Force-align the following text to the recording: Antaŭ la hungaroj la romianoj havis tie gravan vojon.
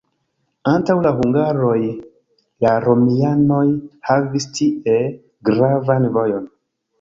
Antaŭ 0.69 0.93
la 1.07 1.09
hungaroj 1.17 1.73
la 2.65 2.71
romianoj 2.85 3.61
havis 4.11 4.49
tie 4.57 4.97
gravan 5.51 6.11
vojon. 6.19 6.51